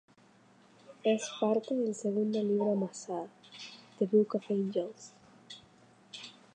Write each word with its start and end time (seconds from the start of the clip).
Es 1.03 1.29
parte 1.39 1.75
del 1.75 1.93
segundo 1.93 2.41
libro 2.41 2.73
Masada, 2.73 3.27
""The 3.99 4.07
Book 4.07 4.33
of 4.33 4.45
Angels"". 4.49 5.13